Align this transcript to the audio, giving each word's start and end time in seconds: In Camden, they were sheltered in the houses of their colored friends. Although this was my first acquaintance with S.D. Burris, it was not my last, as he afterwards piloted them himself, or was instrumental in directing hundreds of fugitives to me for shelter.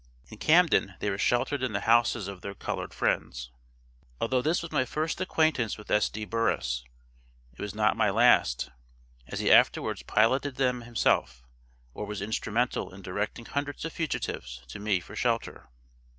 In 0.29 0.39
Camden, 0.39 0.95
they 0.99 1.11
were 1.11 1.19
sheltered 1.19 1.61
in 1.61 1.73
the 1.73 1.81
houses 1.81 2.27
of 2.27 2.41
their 2.41 2.55
colored 2.55 2.91
friends. 2.91 3.51
Although 4.19 4.41
this 4.41 4.63
was 4.63 4.71
my 4.71 4.83
first 4.83 5.21
acquaintance 5.21 5.77
with 5.77 5.91
S.D. 5.91 6.25
Burris, 6.25 6.83
it 7.53 7.59
was 7.61 7.75
not 7.75 7.95
my 7.95 8.09
last, 8.09 8.71
as 9.27 9.41
he 9.41 9.51
afterwards 9.51 10.01
piloted 10.01 10.55
them 10.55 10.81
himself, 10.81 11.43
or 11.93 12.07
was 12.07 12.19
instrumental 12.19 12.91
in 12.91 13.03
directing 13.03 13.45
hundreds 13.45 13.85
of 13.85 13.93
fugitives 13.93 14.63
to 14.69 14.79
me 14.79 15.01
for 15.01 15.15
shelter. 15.15 15.69